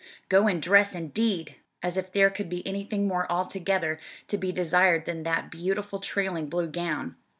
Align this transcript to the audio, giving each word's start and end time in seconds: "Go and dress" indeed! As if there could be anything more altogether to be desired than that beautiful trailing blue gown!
"Go 0.29 0.47
and 0.47 0.59
dress" 0.59 0.95
indeed! 0.95 1.57
As 1.83 1.95
if 1.95 2.11
there 2.11 2.31
could 2.31 2.49
be 2.49 2.65
anything 2.67 3.07
more 3.07 3.31
altogether 3.31 3.99
to 4.29 4.37
be 4.39 4.51
desired 4.51 5.05
than 5.05 5.21
that 5.21 5.51
beautiful 5.51 5.99
trailing 5.99 6.49
blue 6.49 6.69
gown! 6.69 7.17